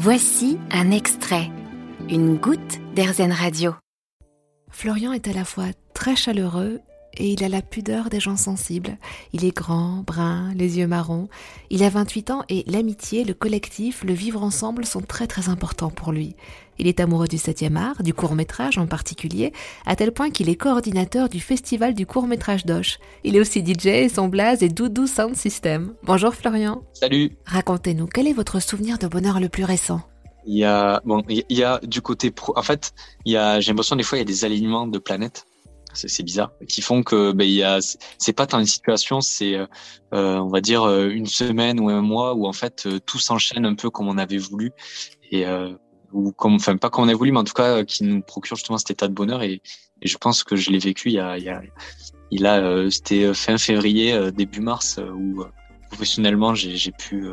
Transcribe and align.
Voici 0.00 0.60
un 0.70 0.92
extrait, 0.92 1.50
une 2.08 2.36
goutte 2.36 2.78
d'Airzen 2.94 3.32
Radio. 3.32 3.74
Florian 4.70 5.12
est 5.12 5.26
à 5.26 5.32
la 5.32 5.44
fois 5.44 5.70
très 5.92 6.14
chaleureux 6.14 6.78
et 7.18 7.28
il 7.30 7.44
a 7.44 7.48
la 7.48 7.62
pudeur 7.62 8.08
des 8.08 8.20
gens 8.20 8.36
sensibles. 8.36 8.96
Il 9.32 9.44
est 9.44 9.54
grand, 9.54 10.02
brun, 10.06 10.52
les 10.54 10.78
yeux 10.78 10.86
marrons. 10.86 11.28
Il 11.70 11.82
a 11.82 11.90
28 11.90 12.30
ans 12.30 12.44
et 12.48 12.64
l'amitié, 12.66 13.24
le 13.24 13.34
collectif, 13.34 14.04
le 14.04 14.14
vivre 14.14 14.42
ensemble 14.42 14.86
sont 14.86 15.02
très 15.02 15.26
très 15.26 15.48
importants 15.48 15.90
pour 15.90 16.12
lui. 16.12 16.36
Il 16.78 16.86
est 16.86 17.00
amoureux 17.00 17.26
du 17.26 17.36
7e 17.36 17.76
art, 17.76 18.02
du 18.04 18.14
court 18.14 18.36
métrage 18.36 18.78
en 18.78 18.86
particulier, 18.86 19.52
à 19.84 19.96
tel 19.96 20.12
point 20.12 20.30
qu'il 20.30 20.48
est 20.48 20.54
coordinateur 20.54 21.28
du 21.28 21.40
festival 21.40 21.92
du 21.94 22.06
court 22.06 22.28
métrage 22.28 22.64
d'Oche. 22.64 22.98
Il 23.24 23.34
est 23.34 23.40
aussi 23.40 23.64
DJ 23.66 23.86
et 23.86 24.08
son 24.08 24.28
blaze 24.28 24.62
est 24.62 24.68
Doudou 24.68 25.08
Sound 25.08 25.34
System. 25.34 25.94
Bonjour 26.04 26.34
Florian. 26.34 26.82
Salut. 26.92 27.36
Racontez-nous, 27.46 28.06
quel 28.06 28.28
est 28.28 28.32
votre 28.32 28.60
souvenir 28.60 28.98
de 28.98 29.08
bonheur 29.08 29.40
le 29.40 29.48
plus 29.48 29.64
récent? 29.64 30.02
Il 30.46 30.56
y 30.56 30.64
a, 30.64 31.02
bon, 31.04 31.22
il 31.28 31.44
y 31.50 31.64
a 31.64 31.80
du 31.82 32.00
côté 32.00 32.30
pro. 32.30 32.56
En 32.56 32.62
fait, 32.62 32.94
il 33.26 33.32
y 33.32 33.36
a, 33.36 33.60
j'ai 33.60 33.72
l'impression 33.72 33.96
des 33.96 34.04
fois 34.04 34.16
il 34.16 34.20
y 34.20 34.22
a 34.22 34.24
des 34.24 34.44
alignements 34.44 34.86
de 34.86 34.98
planètes 34.98 35.47
c'est 36.06 36.22
bizarre, 36.22 36.52
qui 36.68 36.82
font 36.82 37.02
que 37.02 37.32
ben 37.32 37.48
y 37.48 37.62
a, 37.62 37.78
c'est 38.18 38.32
pas 38.32 38.46
tant 38.46 38.60
une 38.60 38.66
situation, 38.66 39.20
c'est 39.20 39.56
euh, 40.14 40.36
on 40.38 40.48
va 40.48 40.60
dire 40.60 40.84
euh, 40.84 41.10
une 41.10 41.26
semaine 41.26 41.80
ou 41.80 41.90
un 41.90 42.00
mois 42.00 42.34
où 42.34 42.46
en 42.46 42.52
fait 42.52 42.86
euh, 42.86 42.98
tout 43.04 43.18
s'enchaîne 43.18 43.66
un 43.66 43.74
peu 43.74 43.90
comme 43.90 44.08
on 44.08 44.18
avait 44.18 44.38
voulu. 44.38 44.72
Et 45.30 45.46
euh, 45.46 45.74
ou 46.12 46.32
comme, 46.32 46.54
enfin 46.54 46.76
pas 46.78 46.88
comme 46.88 47.04
on 47.04 47.08
a 47.08 47.14
voulu, 47.14 47.32
mais 47.32 47.38
en 47.38 47.44
tout 47.44 47.52
cas 47.52 47.84
qui 47.84 48.04
nous 48.04 48.22
procure 48.22 48.56
justement 48.56 48.78
cet 48.78 48.90
état 48.90 49.08
de 49.08 49.12
bonheur. 49.12 49.42
Et, 49.42 49.60
je 50.00 50.16
pense 50.16 50.44
que 50.44 50.54
je 50.54 50.70
l'ai 50.70 50.78
vécu 50.78 51.08
il 51.08 51.14
y 51.14 51.18
a, 51.18 51.36
il 51.36 51.44
y 51.44 51.48
a, 51.48 51.60
il 52.30 52.46
a, 52.46 52.88
c'était 52.88 53.34
fin 53.34 53.58
février, 53.58 54.30
début 54.30 54.60
mars 54.60 55.00
où 55.12 55.42
professionnellement 55.88 56.54
j'ai 56.54 56.92
pu 56.92 57.26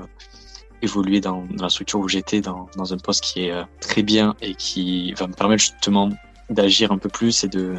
évoluer 0.82 1.22
dans, 1.22 1.46
dans, 1.46 1.66
la 1.66 1.70
structure 1.70 2.00
où 2.00 2.08
j'étais 2.08 2.42
dans, 2.42 2.68
dans 2.76 2.92
un 2.92 2.98
poste 2.98 3.24
qui 3.24 3.42
est 3.42 3.54
très 3.82 4.02
bien 4.02 4.36
et 4.42 4.56
qui 4.56 5.14
va 5.14 5.28
me 5.28 5.34
permettre 5.34 5.62
justement 5.62 6.10
d'agir 6.50 6.92
un 6.92 6.98
peu 6.98 7.08
plus 7.08 7.44
et 7.44 7.50
de 7.50 7.76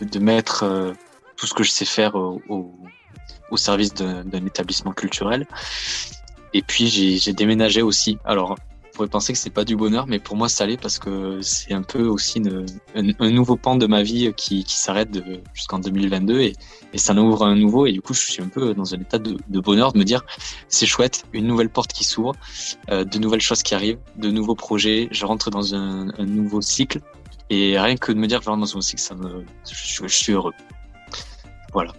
de 0.00 0.18
mettre 0.18 0.64
euh, 0.64 0.92
tout 1.36 1.46
ce 1.46 1.54
que 1.54 1.62
je 1.62 1.70
sais 1.70 1.84
faire 1.84 2.14
au, 2.14 2.40
au, 2.48 3.56
service 3.56 3.94
d'un 3.94 4.46
établissement 4.46 4.92
culturel. 4.92 5.46
Et 6.52 6.62
puis 6.62 6.88
j'ai 6.88 7.32
déménagé 7.32 7.82
aussi. 7.82 8.18
Alors, 8.24 8.56
vous 8.94 8.98
pourrait 8.98 9.08
penser 9.08 9.32
que 9.32 9.38
c'est 9.40 9.50
pas 9.50 9.64
du 9.64 9.74
bonheur, 9.74 10.06
mais 10.06 10.20
pour 10.20 10.36
moi 10.36 10.48
ça 10.48 10.66
l'est 10.66 10.80
parce 10.80 11.00
que 11.00 11.40
c'est 11.42 11.72
un 11.72 11.82
peu 11.82 12.06
aussi 12.06 12.38
une, 12.38 12.64
un, 12.94 13.30
nouveau 13.30 13.56
pan 13.56 13.74
de 13.74 13.86
ma 13.86 14.04
vie 14.04 14.32
qui, 14.36 14.62
qui 14.62 14.76
s'arrête 14.76 15.10
jusqu'en 15.52 15.80
2022 15.80 16.40
et, 16.40 16.52
et 16.92 16.98
ça 16.98 17.12
en 17.12 17.18
ouvre 17.18 17.44
un 17.44 17.56
nouveau. 17.56 17.86
Et 17.86 17.92
du 17.92 18.00
coup, 18.00 18.14
je 18.14 18.20
suis 18.20 18.40
un 18.40 18.46
peu 18.46 18.72
dans 18.72 18.94
un 18.94 18.98
état 18.98 19.18
de, 19.18 19.36
de 19.48 19.60
bonheur 19.60 19.92
de 19.92 19.98
me 19.98 20.04
dire 20.04 20.22
c'est 20.68 20.86
chouette, 20.86 21.24
une 21.32 21.46
nouvelle 21.48 21.70
porte 21.70 21.92
qui 21.92 22.04
s'ouvre, 22.04 22.34
euh, 22.90 23.04
de 23.04 23.18
nouvelles 23.18 23.40
choses 23.40 23.64
qui 23.64 23.74
arrivent, 23.74 23.98
de 24.16 24.30
nouveaux 24.30 24.54
projets. 24.54 25.08
Je 25.10 25.26
rentre 25.26 25.50
dans 25.50 25.74
un, 25.74 26.10
un 26.16 26.24
nouveau 26.24 26.60
cycle 26.60 27.00
et 27.54 27.78
rien 27.78 27.96
que 27.96 28.12
de 28.12 28.18
me 28.18 28.26
dire 28.26 28.38
que 28.38 28.44
je 28.44 28.50
rentre 28.50 28.60
dans 28.60 28.76
un 28.76 28.80
cycle, 28.80 29.00
ça 29.00 29.14
me, 29.14 29.44
je, 29.70 30.06
suis 30.06 30.32
heureux. 30.32 30.52
Voilà. 31.72 31.92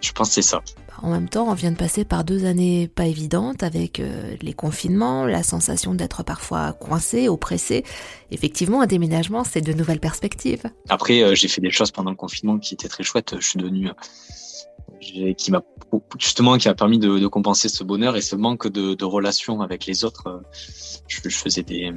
Je 0.00 0.12
pense 0.12 0.28
que 0.28 0.34
c'est 0.34 0.42
ça. 0.42 0.62
En 1.02 1.10
même 1.10 1.28
temps, 1.28 1.48
on 1.48 1.54
vient 1.54 1.72
de 1.72 1.76
passer 1.76 2.04
par 2.04 2.24
deux 2.24 2.44
années 2.44 2.88
pas 2.88 3.06
évidentes 3.06 3.62
avec 3.62 4.00
euh, 4.00 4.36
les 4.42 4.52
confinements, 4.52 5.24
la 5.24 5.42
sensation 5.42 5.94
d'être 5.94 6.22
parfois 6.22 6.72
coincé, 6.72 7.28
oppressé. 7.28 7.84
Effectivement, 8.30 8.82
un 8.82 8.86
déménagement, 8.86 9.44
c'est 9.44 9.62
de 9.62 9.72
nouvelles 9.72 10.00
perspectives. 10.00 10.64
Après, 10.88 11.22
euh, 11.22 11.34
j'ai 11.34 11.48
fait 11.48 11.62
des 11.62 11.70
choses 11.70 11.90
pendant 11.90 12.10
le 12.10 12.16
confinement 12.16 12.58
qui 12.58 12.74
étaient 12.74 12.88
très 12.88 13.02
chouettes. 13.02 13.34
Je 13.38 13.46
suis 13.46 13.58
devenu, 13.58 13.88
euh, 13.88 15.32
qui 15.34 15.50
m'a 15.50 15.62
justement 16.18 16.58
qui 16.58 16.68
a 16.68 16.74
permis 16.74 16.98
de, 16.98 17.18
de, 17.18 17.26
compenser 17.26 17.68
ce 17.68 17.82
bonheur 17.82 18.16
et 18.16 18.20
ce 18.20 18.36
manque 18.36 18.68
de, 18.68 18.94
de 18.94 19.04
relations 19.04 19.62
avec 19.62 19.86
les 19.86 20.04
autres. 20.04 20.42
Je, 21.08 21.20
je 21.24 21.36
faisais 21.36 21.62
des, 21.62 21.92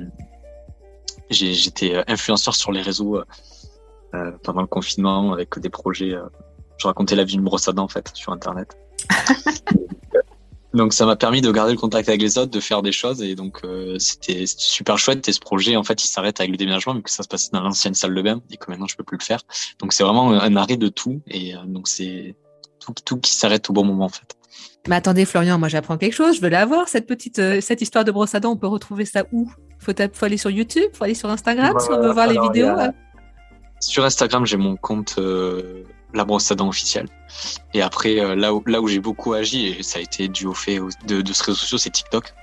J'étais 1.29 1.95
euh, 1.95 2.03
influenceur 2.07 2.55
sur 2.55 2.71
les 2.71 2.81
réseaux 2.81 3.17
euh, 3.17 3.25
euh, 4.13 4.31
pendant 4.43 4.61
le 4.61 4.67
confinement 4.67 5.33
avec 5.33 5.57
des 5.59 5.69
projets. 5.69 6.15
je 6.77 6.87
racontais 6.87 7.15
la 7.15 7.23
vie 7.23 7.33
d'une 7.33 7.43
brosse 7.43 7.67
à 7.67 7.73
dents 7.73 7.85
en 7.85 7.87
fait 7.87 8.11
sur 8.13 8.31
Internet. 8.31 8.77
donc 10.73 10.93
ça 10.93 11.05
m'a 11.05 11.15
permis 11.15 11.41
de 11.41 11.51
garder 11.51 11.71
le 11.73 11.77
contact 11.77 12.09
avec 12.09 12.21
les 12.21 12.37
autres, 12.37 12.51
de 12.51 12.59
faire 12.59 12.81
des 12.81 12.91
choses 12.91 13.21
et 13.21 13.35
donc 13.35 13.61
c'était 13.97 14.45
super 14.45 14.97
chouette. 14.97 15.27
Et 15.27 15.33
ce 15.33 15.39
projet 15.39 15.75
en 15.75 15.83
fait 15.83 16.03
il 16.03 16.07
s'arrête 16.07 16.39
avec 16.39 16.51
le 16.51 16.57
déménagement 16.57 16.93
vu 16.93 17.01
que 17.01 17.09
ça 17.09 17.23
se 17.23 17.27
passait 17.27 17.49
dans 17.51 17.61
l'ancienne 17.61 17.95
salle 17.95 18.13
de 18.13 18.21
bain 18.21 18.41
et 18.51 18.57
que 18.57 18.69
maintenant 18.69 18.87
je 18.87 18.95
peux 18.95 19.03
plus 19.03 19.17
le 19.17 19.23
faire. 19.23 19.41
Donc 19.79 19.93
c'est 19.93 20.03
vraiment 20.03 20.31
un 20.31 20.55
arrêt 20.55 20.77
de 20.77 20.89
tout 20.89 21.21
et 21.27 21.55
donc 21.65 21.87
c'est 21.87 22.35
tout, 22.79 22.93
tout 23.05 23.19
qui 23.19 23.33
s'arrête 23.33 23.67
au 23.69 23.73
bon 23.73 23.83
moment 23.83 24.05
en 24.05 24.09
fait. 24.09 24.35
Mais 24.87 24.95
attendez 24.95 25.25
Florian, 25.25 25.57
moi 25.57 25.69
j'apprends 25.69 25.97
quelque 25.97 26.13
chose, 26.13 26.35
je 26.35 26.41
veux 26.41 26.49
la 26.49 26.65
voir 26.65 26.89
cette 26.89 27.07
petite 27.07 27.41
cette 27.61 27.81
histoire 27.81 28.03
de 28.03 28.11
brosse 28.11 28.35
à 28.35 28.39
dents. 28.39 28.51
On 28.51 28.57
peut 28.57 28.67
retrouver 28.67 29.05
ça 29.05 29.23
où? 29.31 29.49
Faut, 29.79 29.93
faut 30.13 30.25
aller 30.25 30.37
sur 30.37 30.49
YouTube, 30.49 30.89
faut 30.93 31.03
aller 31.05 31.13
sur 31.13 31.29
Instagram 31.29 31.77
si 31.79 31.89
on 31.89 32.01
veut 32.01 32.11
voir 32.11 32.27
les 32.27 32.39
vidéos. 32.39 32.75
Sur 33.79 34.05
Instagram, 34.05 34.45
j'ai 34.45 34.55
mon 34.55 34.77
compte 34.77 35.15
euh, 35.17 35.83
La 36.13 36.23
Brosse 36.23 36.49
à 36.51 36.55
Dents 36.55 36.69
officielle. 36.69 37.07
Et 37.73 37.81
après, 37.81 38.17
euh, 38.19 38.33
là 38.33 38.53
où, 38.53 38.63
là 38.65 38.79
où 38.79 38.87
j'ai 38.87 39.01
beaucoup 39.01 39.33
agi, 39.33 39.67
et 39.67 39.83
ça 39.83 39.99
a 39.99 40.01
été 40.01 40.29
dû 40.29 40.45
au 40.45 40.53
fait 40.53 40.79
de, 41.05 41.21
de 41.21 41.33
ce 41.33 41.43
réseau 41.43 41.57
social, 41.57 41.79
c'est 41.79 41.89
TikTok, 41.89 42.33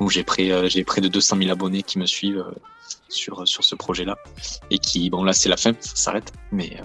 où 0.00 0.10
j'ai 0.10 0.24
près, 0.24 0.50
euh, 0.50 0.68
j'ai 0.68 0.84
près 0.84 1.00
de 1.00 1.08
200 1.08 1.36
000 1.38 1.50
abonnés 1.50 1.82
qui 1.82 1.98
me 1.98 2.06
suivent 2.06 2.44
sur, 3.08 3.46
sur 3.46 3.64
ce 3.64 3.74
projet-là. 3.74 4.16
Et 4.70 4.78
qui, 4.78 5.10
bon 5.10 5.22
là, 5.22 5.32
c'est 5.32 5.48
la 5.48 5.56
fin, 5.56 5.72
ça 5.80 5.96
s'arrête, 5.96 6.32
mais, 6.52 6.76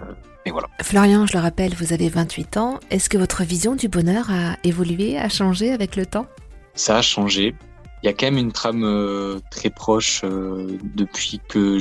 mais 0.45 0.51
voilà. 0.51 0.67
Florian, 0.81 1.25
je 1.25 1.33
le 1.33 1.39
rappelle, 1.39 1.73
vous 1.73 1.93
avez 1.93 2.09
28 2.09 2.57
ans. 2.57 2.79
Est-ce 2.91 3.09
que 3.09 3.17
votre 3.17 3.43
vision 3.43 3.75
du 3.75 3.87
bonheur 3.87 4.29
a 4.29 4.57
évolué, 4.63 5.17
a 5.17 5.29
changé 5.29 5.71
avec 5.71 5.95
le 5.95 6.05
temps? 6.05 6.27
Ça 6.73 6.97
a 6.97 7.01
changé 7.01 7.55
il 8.03 8.07
y 8.07 8.09
a 8.09 8.13
quand 8.13 8.28
même 8.28 8.38
une 8.38 8.51
trame 8.51 8.83
euh, 8.83 9.39
très 9.50 9.69
proche 9.69 10.22
euh, 10.23 10.78
depuis 10.95 11.39
que 11.47 11.79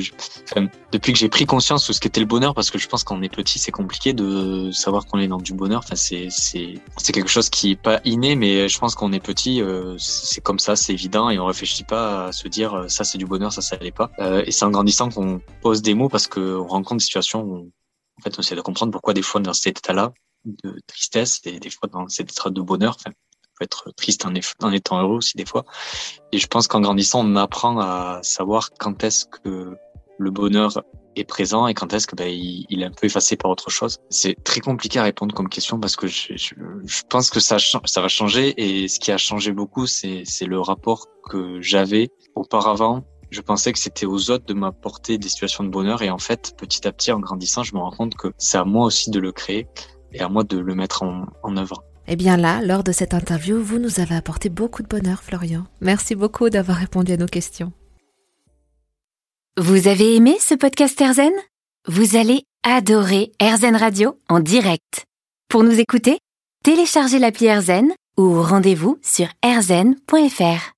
enfin, 0.49 0.67
depuis 0.91 1.13
que 1.13 1.19
j'ai 1.19 1.29
pris 1.29 1.45
conscience 1.45 1.87
de 1.87 1.93
ce 1.93 1.99
qu'était 1.99 2.19
le 2.19 2.25
bonheur 2.25 2.55
parce 2.55 2.71
que 2.71 2.77
je 2.77 2.87
pense 2.87 3.03
quand 3.03 3.15
on 3.15 3.21
est 3.21 3.33
petit 3.33 3.59
c'est 3.59 3.71
compliqué 3.71 4.13
de 4.13 4.71
savoir 4.71 5.05
qu'on 5.05 5.19
est 5.19 5.27
dans 5.27 5.37
du 5.37 5.53
bonheur. 5.53 5.79
Enfin 5.79 5.95
c'est 5.95 6.27
c'est 6.29 6.75
c'est 6.97 7.11
quelque 7.11 7.29
chose 7.29 7.49
qui 7.49 7.71
est 7.71 7.81
pas 7.81 8.01
inné 8.05 8.35
mais 8.35 8.67
je 8.67 8.79
pense 8.79 8.95
qu'on 8.95 9.13
est 9.13 9.19
petit 9.19 9.61
euh, 9.61 9.95
c'est 9.97 10.41
comme 10.41 10.59
ça 10.59 10.75
c'est 10.75 10.93
évident 10.93 11.29
et 11.29 11.37
on 11.37 11.45
réfléchit 11.45 11.83
pas 11.83 12.27
à 12.27 12.31
se 12.31 12.47
dire 12.47 12.85
ça 12.87 13.03
c'est 13.03 13.17
du 13.17 13.25
bonheur 13.25 13.53
ça 13.53 13.61
ça 13.61 13.75
l'est 13.77 13.91
pas. 13.91 14.11
Et 14.45 14.51
c'est 14.51 14.65
en 14.65 14.71
grandissant 14.71 15.09
qu'on 15.09 15.41
pose 15.61 15.81
des 15.81 15.93
mots 15.93 16.09
parce 16.09 16.27
que 16.27 16.57
on 16.57 16.67
rencontre 16.67 16.97
des 16.97 17.03
situations 17.03 17.43
où 17.43 17.71
en 18.19 18.23
fait 18.23 18.37
on 18.37 18.41
essaie 18.41 18.55
de 18.55 18.61
comprendre 18.61 18.91
pourquoi 18.91 19.13
des 19.13 19.21
fois 19.21 19.41
dans 19.41 19.53
cet 19.53 19.77
état 19.77 19.93
là 19.93 20.13
de 20.45 20.79
tristesse 20.87 21.41
et 21.45 21.59
des 21.59 21.69
fois 21.69 21.89
dans 21.91 22.07
cet 22.07 22.31
état 22.31 22.49
de 22.49 22.61
bonheur. 22.61 22.95
Enfin, 22.99 23.11
peut 23.57 23.63
être 23.63 23.91
triste 23.95 24.25
en, 24.25 24.71
étant 24.71 25.01
heureux 25.01 25.17
aussi 25.17 25.37
des 25.37 25.45
fois. 25.45 25.65
Et 26.31 26.37
je 26.37 26.47
pense 26.47 26.67
qu'en 26.67 26.81
grandissant, 26.81 27.25
on 27.25 27.35
apprend 27.35 27.79
à 27.79 28.19
savoir 28.21 28.71
quand 28.79 29.03
est-ce 29.03 29.25
que 29.25 29.77
le 30.17 30.31
bonheur 30.31 30.83
est 31.15 31.23
présent 31.23 31.67
et 31.67 31.73
quand 31.73 31.93
est-ce 31.93 32.07
que 32.07 32.15
ben, 32.15 32.27
il, 32.27 32.81
est 32.81 32.85
un 32.85 32.91
peu 32.91 33.07
effacé 33.07 33.35
par 33.35 33.51
autre 33.51 33.69
chose. 33.69 33.99
C'est 34.09 34.35
très 34.43 34.59
compliqué 34.59 34.99
à 34.99 35.03
répondre 35.03 35.33
comme 35.33 35.49
question 35.49 35.79
parce 35.79 35.95
que 35.95 36.07
je, 36.07 36.53
pense 37.09 37.29
que 37.29 37.39
ça, 37.39 37.57
ça 37.59 38.01
va 38.01 38.07
changer 38.07 38.53
et 38.57 38.87
ce 38.87 38.99
qui 38.99 39.11
a 39.11 39.17
changé 39.17 39.51
beaucoup, 39.51 39.87
c'est 39.87 40.25
le 40.41 40.59
rapport 40.59 41.07
que 41.29 41.61
j'avais 41.61 42.09
auparavant. 42.35 43.05
Je 43.31 43.41
pensais 43.41 43.73
que 43.73 43.79
c'était 43.79 44.05
aux 44.05 44.29
autres 44.29 44.45
de 44.45 44.53
m'apporter 44.53 45.17
des 45.17 45.29
situations 45.29 45.63
de 45.63 45.69
bonheur 45.69 46.01
et 46.01 46.09
en 46.09 46.19
fait, 46.19 46.53
petit 46.57 46.87
à 46.87 46.91
petit, 46.91 47.11
en 47.11 47.19
grandissant, 47.19 47.63
je 47.63 47.73
me 47.75 47.79
rends 47.79 47.91
compte 47.91 48.15
que 48.15 48.33
c'est 48.37 48.57
à 48.57 48.65
moi 48.65 48.85
aussi 48.85 49.09
de 49.09 49.19
le 49.19 49.31
créer 49.31 49.67
et 50.13 50.21
à 50.21 50.29
moi 50.29 50.43
de 50.43 50.57
le 50.57 50.75
mettre 50.75 51.03
en, 51.03 51.25
en 51.43 51.57
œuvre. 51.57 51.83
Eh 52.07 52.15
bien 52.15 52.37
là, 52.37 52.61
lors 52.61 52.83
de 52.83 52.91
cette 52.91 53.13
interview, 53.13 53.61
vous 53.61 53.79
nous 53.79 53.99
avez 53.99 54.15
apporté 54.15 54.49
beaucoup 54.49 54.83
de 54.83 54.87
bonheur, 54.87 55.23
Florian. 55.23 55.65
Merci 55.81 56.15
beaucoup 56.15 56.49
d'avoir 56.49 56.77
répondu 56.77 57.13
à 57.13 57.17
nos 57.17 57.25
questions. 57.25 57.73
Vous 59.57 59.87
avez 59.87 60.15
aimé 60.15 60.35
ce 60.39 60.53
podcast 60.53 60.99
Erzen 60.99 61.31
Vous 61.87 62.17
allez 62.17 62.43
adorer 62.63 63.31
Erzen 63.39 63.75
Radio 63.75 64.19
en 64.27 64.39
direct. 64.39 65.05
Pour 65.49 65.63
nous 65.63 65.79
écouter, 65.79 66.19
téléchargez 66.63 67.19
l'appli 67.19 67.45
Erzen 67.45 67.91
ou 68.17 68.41
rendez-vous 68.41 68.97
sur 69.01 69.27
erzen.fr. 69.43 70.71